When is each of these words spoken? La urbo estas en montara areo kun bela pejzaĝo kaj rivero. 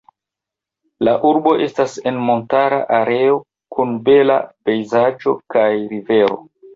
La 1.07 1.11
urbo 1.31 1.51
estas 1.65 1.91
en 2.11 2.15
montara 2.29 2.79
areo 2.99 3.35
kun 3.75 3.91
bela 4.07 4.39
pejzaĝo 4.71 5.35
kaj 5.57 5.67
rivero. 5.93 6.41